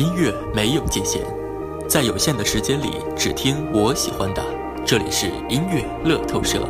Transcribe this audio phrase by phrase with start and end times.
[0.00, 1.20] 音乐没有界限，
[1.86, 4.42] 在有限的时间里只听我喜欢的。
[4.86, 6.66] 这里是音乐乐透社。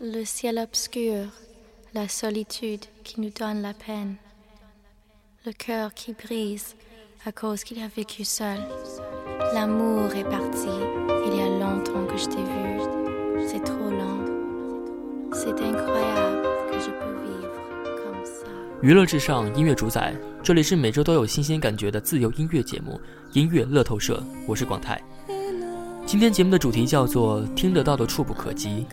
[0.00, 1.28] Le ciel obscur,
[1.94, 4.16] la solitude qui nous donne la peine,
[5.46, 6.74] le cœur qui brise
[7.24, 8.58] à cause qu'il a vécu seul.
[9.54, 10.68] L'amour est parti,
[11.24, 12.75] il y a longtemps que je t'ai vu,
[18.82, 20.14] 娱乐至上，音乐主宰。
[20.42, 23.00] 这里是每周都有新鲜感觉的自由音乐节目
[23.32, 25.00] 《音乐乐透社》，我是广泰。
[26.04, 28.86] 今天节目的主题叫做“听得到的触不可及”。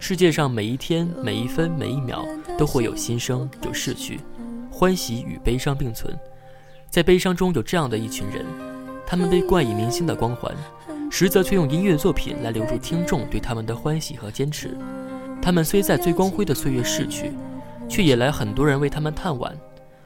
[0.00, 2.26] 世界上每一天、每一分、每一秒
[2.58, 4.18] 都会有新生，有逝去，
[4.72, 6.12] 欢喜与悲伤并存。
[6.90, 8.44] 在悲伤中有这样的一群人，
[9.06, 10.52] 他们被冠以明星的光环，
[11.08, 14.76] 实则却用音乐作品来留住听众对他们的欢喜和坚持。
[15.40, 17.30] 他们虽在最光辉的岁月逝去，
[17.92, 19.52] 却引来很多人为他们叹惋，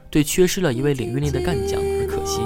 [0.09, 2.41] 对缺失了一位领域内的干将而可惜。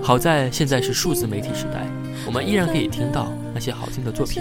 [0.00, 1.84] 好在现在是数字媒体时代，
[2.24, 4.40] 我们依然可以听到那些好听的作品。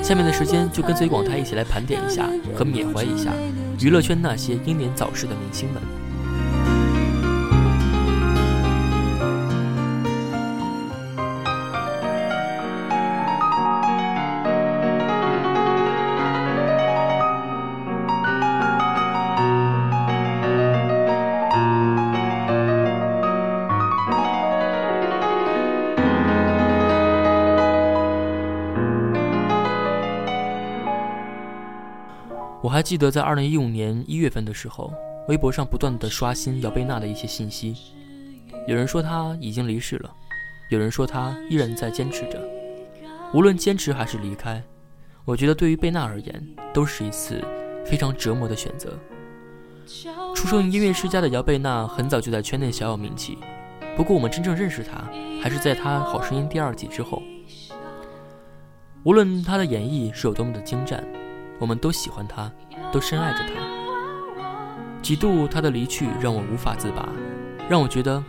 [0.00, 3.32] 下面的时间就跟随广泰一起来盘点一下和缅怀一下
[3.80, 5.82] 娱乐圈那些英年早逝的明星们。
[32.74, 34.92] 还记得在二零一五年一月份的时候，
[35.28, 37.76] 微博上不断的刷新姚贝娜的一些信息。
[38.66, 40.12] 有人说她已经离世了，
[40.70, 42.40] 有人说她依然在坚持着。
[43.32, 44.60] 无论坚持还是离开，
[45.24, 47.40] 我觉得对于贝娜而言，都是一次
[47.86, 48.98] 非常折磨的选择。
[50.34, 53.38] 出生于音乐世家的姚贝娜很早就在圈内小有名气，
[53.96, 55.08] 不过我们真正认识她，
[55.40, 57.22] 还是在她《好声音》第二季之后。
[59.04, 61.04] 无论她的演绎是有多么的精湛。
[61.58, 62.50] 我们都喜欢他，
[62.92, 63.54] 都深爱着他。
[65.02, 67.08] 几度他的离去让我无法自拔，
[67.68, 68.22] 让我觉得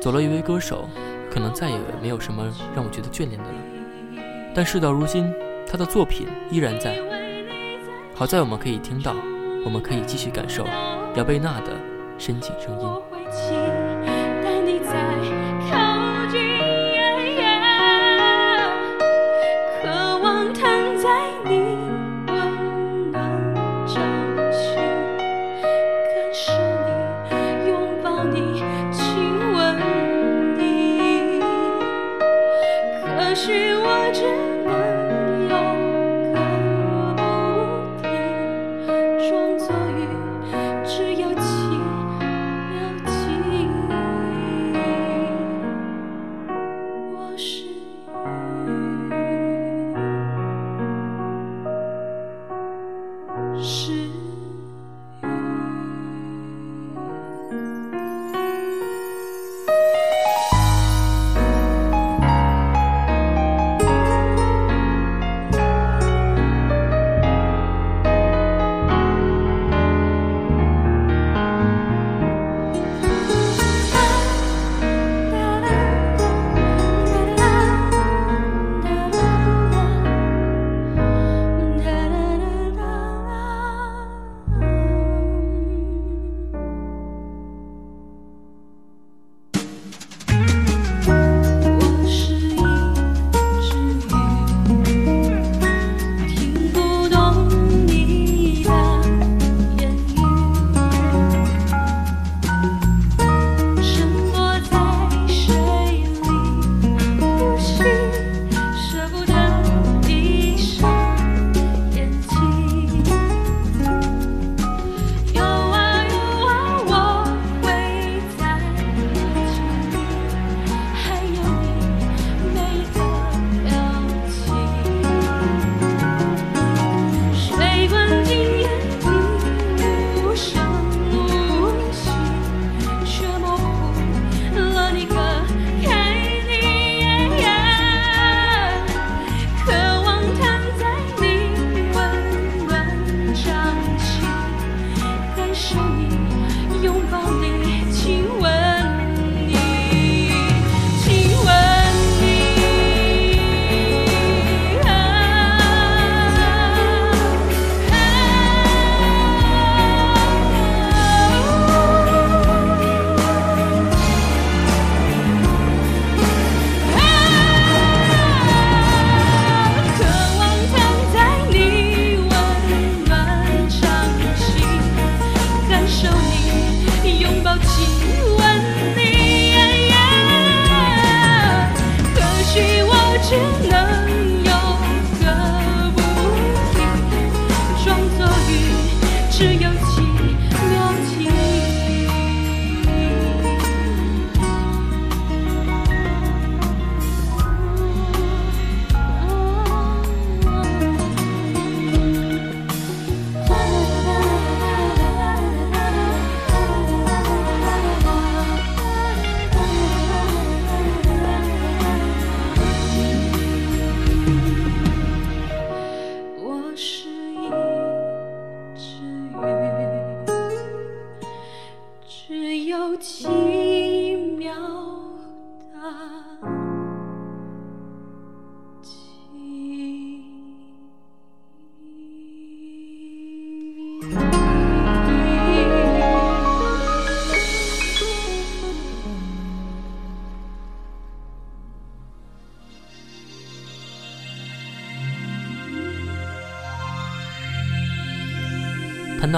[0.00, 0.88] 走了一位歌手，
[1.30, 4.22] 可能再也没有什么让我觉得眷恋的了。
[4.54, 5.32] 但事到如今，
[5.66, 6.98] 他的作品依然在。
[8.14, 9.14] 好在我们可以听到，
[9.64, 10.64] 我们可以继续感受
[11.16, 11.72] 姚贝娜的
[12.18, 13.75] 深情声音。
[39.28, 39.75] 双足。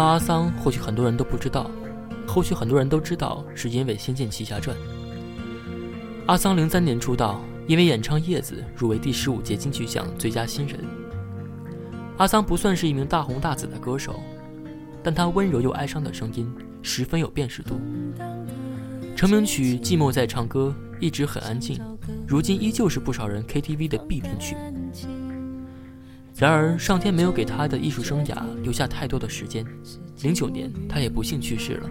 [0.08, 1.70] 阿桑，或许很多人都不知道，
[2.26, 4.74] 或许很多人都知道，是因为《仙剑奇侠传》。
[6.24, 10.80] 阿桑零三年出道，因为演唱《叶子》入围第十五届金曲奖最佳新人。
[12.16, 14.18] 阿桑不算是一名大红大紫的歌手，
[15.02, 16.50] 但他温柔又哀伤的声音
[16.80, 17.78] 十分有辨识度。
[19.14, 21.78] 成名曲《寂寞在唱歌》一直很安静，
[22.26, 24.56] 如今依旧是不少人 KTV 的必听曲。
[26.38, 29.66] 然而，上天没有给他的艺术生涯留下太多的时间。
[30.22, 31.90] 零九年，他也不幸去世了，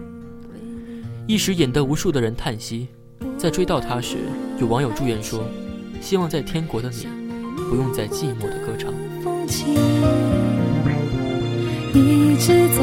[1.26, 2.88] 一时引得无数的人叹息。
[3.36, 4.16] 在追悼他时，
[4.58, 5.44] 有网友祝愿说
[6.00, 7.06] ：“希望在天国的你，
[7.68, 8.90] 不用再寂寞的歌唱。”
[11.92, 12.80] 一直在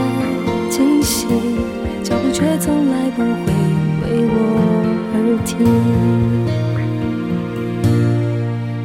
[0.70, 1.26] 惊喜，
[2.04, 3.28] 脚步却从来不会
[4.04, 4.36] 为我
[5.16, 5.66] 而停。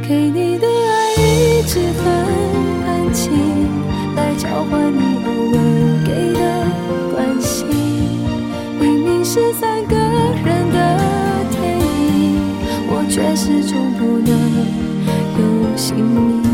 [0.09, 2.40] 给你的爱一直很
[3.13, 3.33] 情，
[4.17, 5.59] 来交换你偶尔
[6.05, 6.41] 给的
[7.15, 7.67] 关心。
[8.81, 10.99] 明明是三个人的
[11.51, 12.41] 电影，
[12.89, 14.31] 我却始终不能
[15.39, 16.50] 有姓名。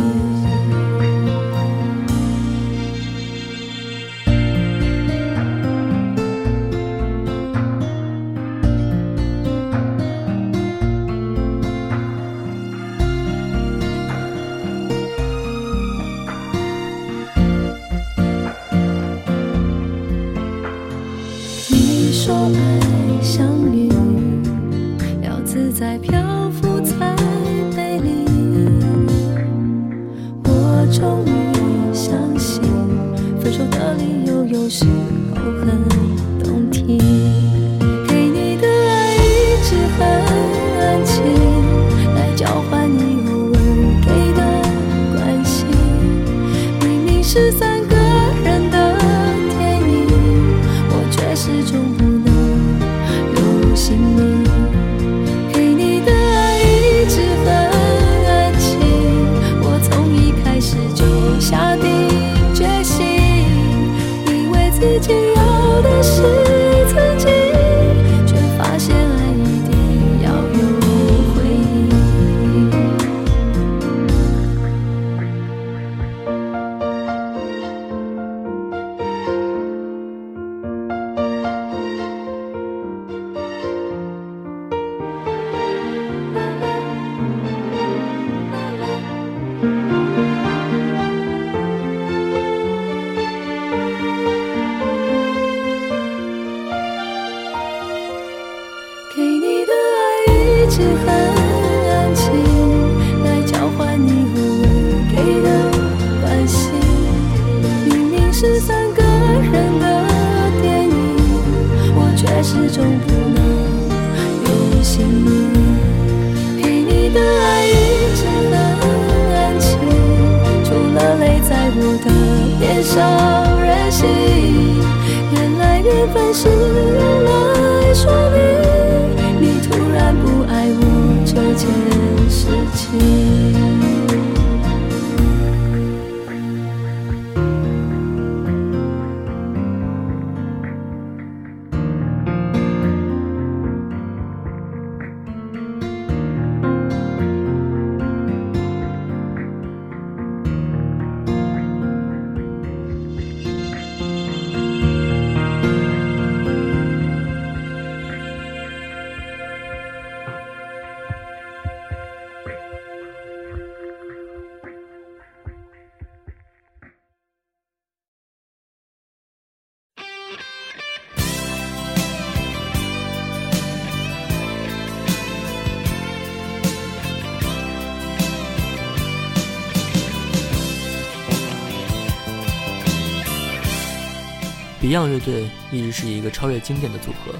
[184.86, 187.34] Beyond 乐队一直是一个超越经典的组合，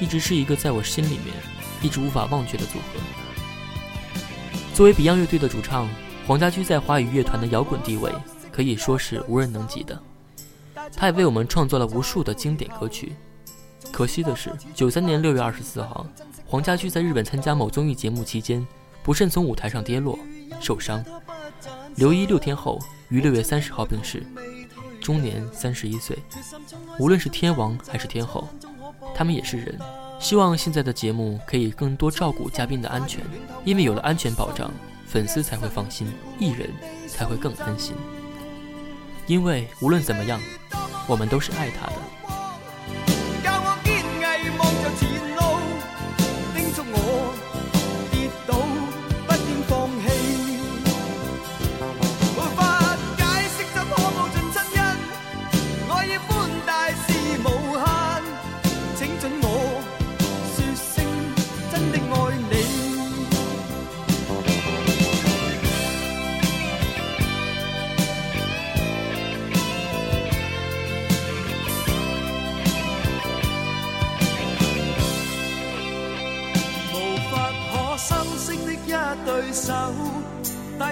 [0.00, 1.26] 一直是一个在我心里面
[1.82, 2.98] 一直无法忘却的组合。
[4.72, 5.86] 作为 Beyond 乐队的主唱，
[6.26, 8.10] 黄家驹在华语乐团的摇滚地位
[8.50, 10.02] 可以说是无人能及的。
[10.96, 13.12] 他也为我们创作了无数的经典歌曲。
[13.92, 16.06] 可惜的是，九三年六月二十四号，
[16.46, 18.66] 黄家驹在日本参加某综艺节目期间，
[19.02, 20.18] 不慎从舞台上跌落，
[20.62, 21.04] 受伤，
[21.96, 22.78] 留医六天后
[23.10, 24.26] 于六月三十号病逝。
[25.10, 26.16] 终年三十一岁，
[27.00, 28.48] 无论是天王还是天后，
[29.12, 29.76] 他们也是人。
[30.20, 33.20] 希望现在的节目可以更多照顾嘉宾的安全，
[33.64, 34.70] 因为有了安全保障，
[35.08, 36.06] 粉丝才会放心，
[36.38, 36.70] 艺人
[37.08, 37.96] 才会更安心。
[39.26, 40.40] 因为无论怎么样，
[41.08, 41.99] 我们都是爱他的。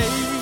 [0.00, 0.39] You.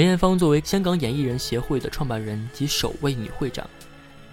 [0.00, 3.68] 梅艳芳作为香港演艺人协会的创办人及首位女会长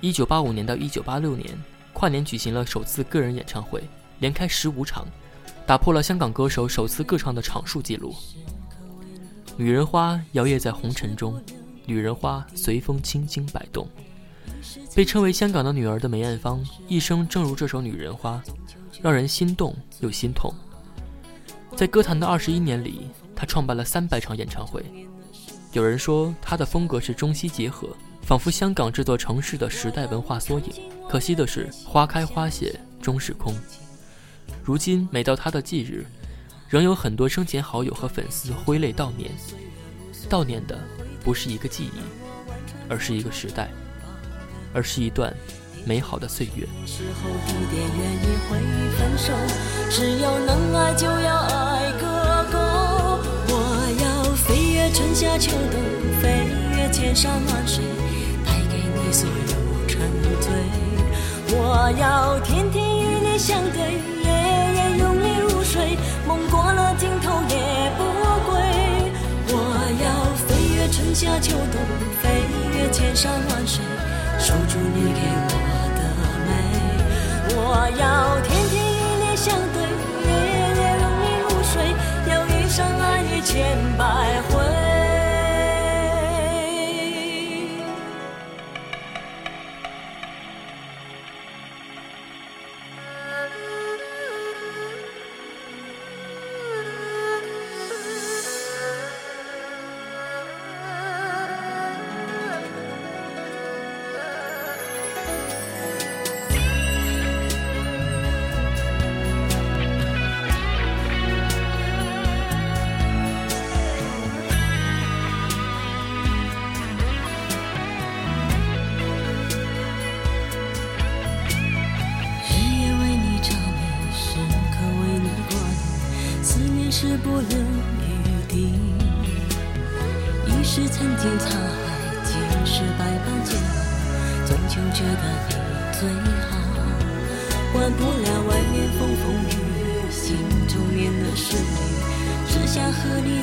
[0.02, 3.84] ，1985年到1986年跨年举行了首次个人演唱会，
[4.20, 5.06] 连开十五场，
[5.66, 8.16] 打破了香港歌手首次歌唱的场数纪录。
[9.58, 11.38] 女人花摇曳在红尘中，
[11.86, 13.86] 女人花随风轻轻摆动。
[14.96, 18.42] 被称为香港的女儿的梅艳芳，一生正如这首《女人花》，
[19.02, 20.50] 让人心动又心痛。
[21.76, 24.82] 在歌坛的二十一年里，她创办了三百场演唱会。
[25.78, 27.88] 有人说他的风格是中西结合，
[28.24, 30.72] 仿佛香港这座城市的时代文化缩影。
[31.08, 33.54] 可惜的是，花开花谢终是空。
[34.64, 36.04] 如今每到他的忌日，
[36.68, 39.30] 仍有很多生前好友和粉丝挥泪悼念。
[40.28, 40.80] 悼念的
[41.24, 42.00] 不是一个记忆，
[42.90, 43.70] 而是一个时代，
[44.74, 45.32] 而是一段
[45.86, 46.68] 美好的岁月。
[49.92, 51.08] 只要能爱，就
[55.40, 55.80] 秋冬
[56.20, 57.84] 飞越千山万水
[58.44, 60.00] 带给你所有沉
[60.42, 60.52] 醉。
[61.56, 63.80] 我要天天与你相对
[64.24, 64.28] 夜
[64.74, 65.96] 夜拥你入睡
[66.28, 67.56] 梦过了尽头也
[67.98, 68.04] 不
[68.50, 68.58] 归。
[69.50, 69.54] 我
[70.04, 70.06] 要
[70.48, 71.80] 飞越春夏秋冬
[72.20, 72.42] 飞
[72.76, 73.84] 越千山万水
[74.40, 75.50] 守住你给我
[75.98, 76.02] 的
[76.48, 76.50] 美。
[77.56, 79.84] 我要天天与你相对
[80.26, 80.30] 夜
[80.74, 81.74] 夜拥你入睡
[82.28, 84.67] 要一生爱你千百回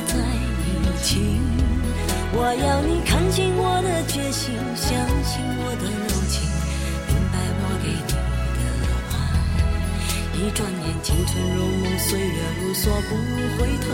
[0.07, 1.39] 在一起。
[2.37, 4.91] 我要你看清我的决心，相
[5.23, 6.43] 信我的柔情，
[7.07, 8.13] 明白我给你的
[9.11, 9.15] 爱。
[10.35, 13.15] 一转眼，青春如梦，岁月如梭，不
[13.55, 13.87] 回头，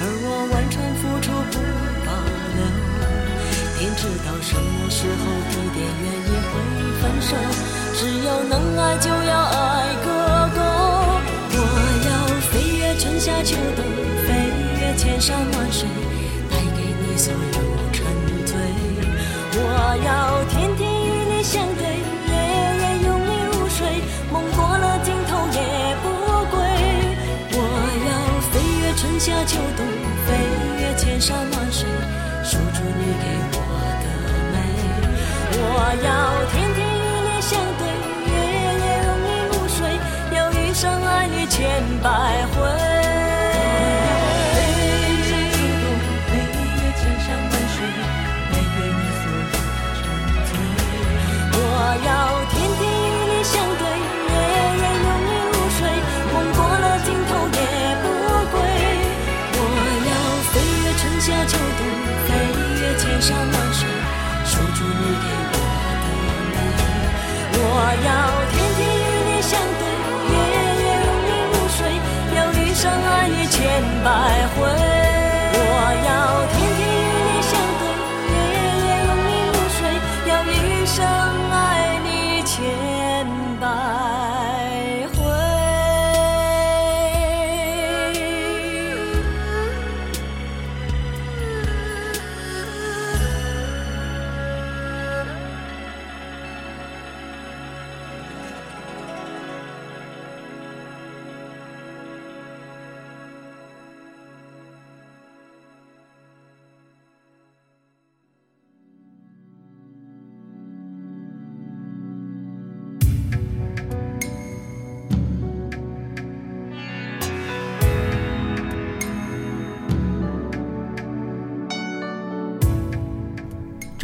[0.00, 1.56] 而我完全付出不
[2.02, 2.10] 保
[2.58, 2.66] 留。
[3.78, 6.52] 天知道什么时候、地点、原因会
[6.98, 7.30] 分手。
[7.94, 10.06] 只要能爱，就要爱个
[10.56, 10.58] 够。
[11.54, 11.62] 我
[12.06, 12.10] 要
[12.50, 13.86] 飞越春夏秋冬，
[14.98, 15.88] 千山万水，
[16.50, 17.38] 带给你所有
[17.92, 18.04] 沉
[18.44, 18.56] 醉。
[19.54, 19.62] 我
[20.04, 21.86] 要天天与你相对，
[22.26, 22.34] 夜
[22.82, 25.56] 夜拥你入睡，梦过了尽头也
[26.02, 26.04] 不
[26.50, 26.58] 归。
[27.54, 27.56] 我
[28.08, 28.10] 要
[28.50, 29.86] 飞越春夏秋冬，
[30.26, 30.28] 飞
[30.82, 31.86] 越千山万水。
[32.42, 33.56] 守住你给我
[34.02, 34.04] 的
[34.52, 34.56] 美，
[35.54, 35.62] 我
[36.02, 36.10] 要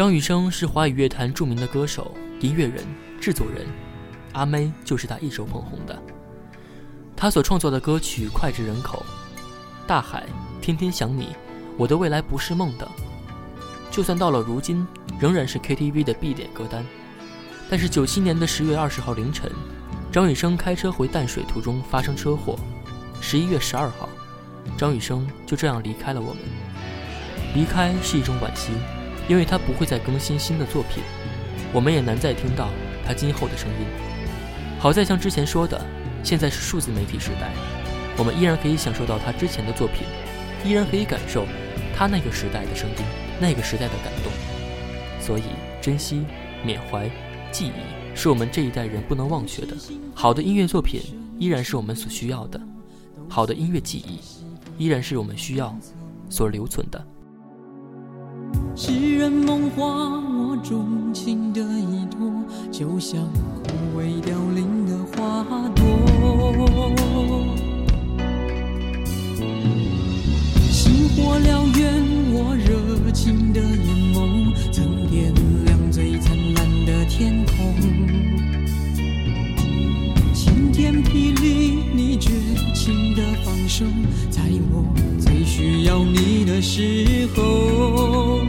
[0.04, 2.84] 张雨生是华语乐坛著名的歌手、音乐人、
[3.18, 3.66] 制作人，
[4.34, 5.98] 阿妹就是他一手捧红的。
[7.16, 9.02] 他所创作的歌曲脍炙人口，
[9.88, 10.26] 《大海》
[10.62, 11.22] 《天天想你》
[11.78, 12.86] 《我的未来不是梦》等，
[13.90, 14.86] 就算到了如今，
[15.18, 16.84] 仍然是 KTV 的必点歌单。
[17.70, 19.50] 但是九七年的十月二十号凌晨，
[20.12, 22.58] 张雨生开车回淡水途中发生车祸。
[23.22, 24.06] 十一月十二号，
[24.76, 26.42] 张雨生就这样离开了我们。
[27.54, 28.72] 离开是一种惋惜。
[29.28, 31.02] 因为他不会再更新新的作品，
[31.72, 32.68] 我们也难再听到
[33.06, 33.86] 他今后的声音。
[34.78, 35.80] 好在像之前说的，
[36.22, 37.50] 现在是数字媒体时代，
[38.18, 40.06] 我们依然可以享受到他之前的作品，
[40.64, 41.46] 依然可以感受
[41.96, 42.96] 他那个时代的声音，
[43.40, 44.32] 那个时代的感动。
[45.20, 45.42] 所以，
[45.80, 46.24] 珍惜、
[46.62, 47.10] 缅怀、
[47.50, 49.74] 记忆，是我们这一代人不能忘却的。
[50.14, 51.00] 好的音乐作品
[51.38, 52.60] 依然是我们所需要的，
[53.26, 54.20] 好的音乐记忆
[54.76, 55.74] 依然是我们需要
[56.28, 57.06] 所留存的。
[58.76, 62.28] 诗人梦话，我钟情的依托，
[62.72, 63.22] 就像
[63.62, 65.44] 枯萎凋零的花
[65.76, 65.84] 朵。
[70.72, 75.32] 星火燎原，我热情的眼眸，曾点
[75.64, 77.76] 亮最灿烂的天空。
[80.34, 82.32] 晴天霹雳，你绝
[82.74, 83.84] 情的放手，
[84.30, 84.84] 在我
[85.20, 88.40] 最需要你的时候。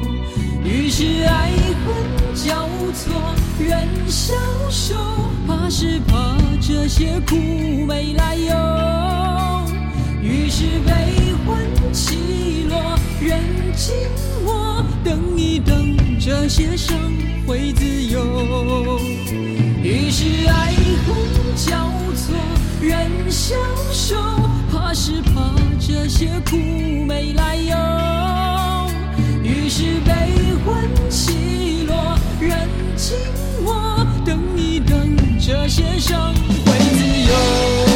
[0.66, 1.52] 于是爱
[1.86, 1.96] 恨
[2.34, 3.14] 交错，
[3.60, 4.34] 人消
[4.70, 4.96] 瘦，
[5.48, 7.36] 怕是怕这些苦
[7.86, 8.52] 没来由。
[10.22, 10.92] 于是悲
[11.46, 12.76] 欢起落。
[13.76, 13.94] 紧
[14.46, 16.98] 握，等一等，这些伤
[17.46, 19.00] 会自由。
[19.84, 20.74] 于是爱
[21.06, 21.16] 恨
[21.58, 22.34] 交错，
[22.82, 23.56] 人消
[23.92, 24.16] 瘦，
[24.72, 26.56] 怕是怕这些苦
[27.06, 28.35] 没来由。
[29.66, 30.12] 于是悲
[30.64, 33.18] 欢起落，任紧
[33.64, 37.95] 握，等一等，这些伤会自由。